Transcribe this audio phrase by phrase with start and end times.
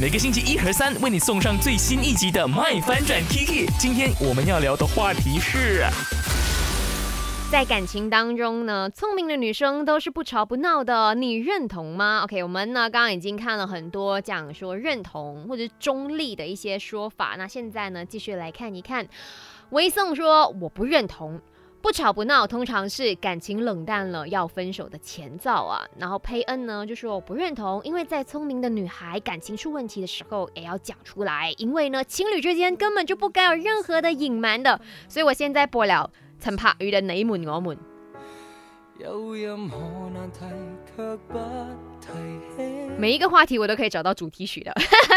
[0.00, 3.64] 每个星期一和三为你送上最新一集的《麦翻转 Kiki》。
[3.78, 5.84] 今天我们要聊的话题是。
[7.48, 19.06] 在感情当中呢，聪明的女生都是不吵不闹的，你认同吗？OK，我们呢刚刚已经看了很多讲说认同或者中立的一些说法，那现在呢继续来看一看。
[19.70, 21.40] 微送说我不认同，
[21.84, 25.84] 不吵不闹通常是感情冷淡了要分手的前兆啊。
[25.98, 34.80] 然后佩恩呢就说我不认同，因为在聪明的女孩感情出问题的时候也要讲出来，因为呢情侣之间根本就不该有任何的隐瞒的。
[35.10, 36.10] 所以我现在播了。
[36.40, 37.78] 陈柏宇的你们我们，
[42.98, 44.72] 每一个话题我都可以找到主题曲的。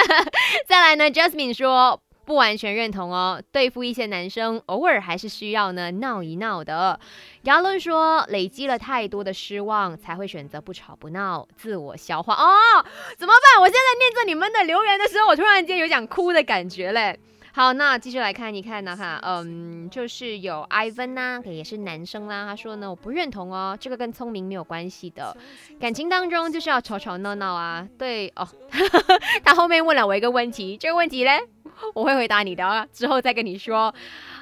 [0.68, 7.00] 再来呢，Jasmine 说不完全认同哦，对付一些男生，偶尔还是需要呢闹一闹的。
[7.44, 12.34] 亚伦说累积了太多的失望，才会选择不吵不闹，自我消化。
[12.34, 12.84] 哦，
[13.18, 13.62] 怎么办？
[13.62, 17.18] 我现在念着你们的留言的时候，我突然间有想哭的感觉嘞。
[17.54, 18.96] 好，那继续来看，一看呢？
[18.96, 22.46] 哈，嗯，就是有 Ivan 呐，也是男生啦。
[22.46, 25.36] 他说呢，我不认同哦，这个跟聪明没有关系的。
[25.80, 27.88] 感情当中就是要吵吵闹闹啊。
[27.98, 28.48] 对哦，
[29.44, 31.40] 他后面问了我一个问题，这个问题嘞，
[31.94, 33.94] 我会回答你的，之后再跟你说。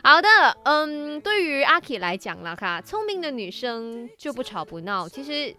[0.04, 0.30] 好的，
[0.64, 5.08] 嗯，对于阿 K 来讲了哈，聪明的女生就不吵不闹。
[5.08, 5.56] 其实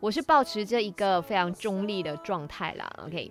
[0.00, 2.90] 我是保持着一个非常中立的状态啦。
[3.04, 3.30] OK，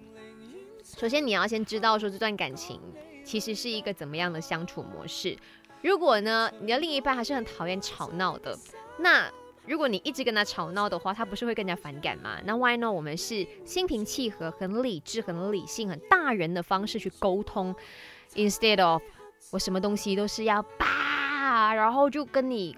[0.84, 2.80] 首先你要先知道说这段感情。
[3.24, 5.36] 其实是一个怎么样的相处模式？
[5.82, 8.56] 如果呢，你的另一半还是很讨厌吵闹的，
[9.00, 9.28] 那
[9.68, 12.38] 如果你一直跟他吵闹的话，他不是会更加反感吗？
[12.46, 12.92] 那 why 呢？
[12.92, 17.76] 我们是心平气和、很理智、很理性、很大人的方式去沟通
[18.36, 19.02] ，instead of
[19.52, 22.78] 我什么东西都是要叭，然后就跟你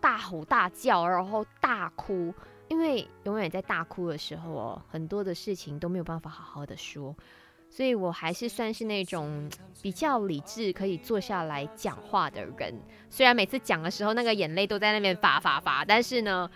[0.00, 2.32] 大吼大叫，然后大哭，
[2.68, 7.14] 因为永远在大哭的时候哦，很多的事情都没有办法好好的说。
[7.70, 9.48] 所以我还是算是那种
[9.82, 12.74] 比较理智，可以坐下来讲话的人。
[13.08, 16.50] 虽然每次讲的时候，那个眼泪都在那边发发发，但是呢，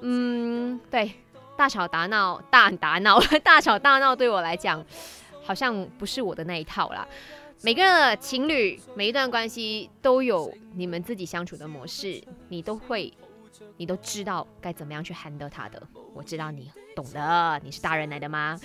[0.00, 1.12] 嗯，对，
[1.56, 4.84] 大吵大闹、大打闹、 大吵大闹，对我来讲，
[5.42, 7.06] 好像不是我的那一套啦。
[7.62, 13.12] 每个情侣、每一段关系都有你们自己相处的模式，你都会，
[13.76, 15.82] 你都知道该怎么样去 handle 他的。
[16.14, 18.58] 我知道你懂的，你是大人来的吗？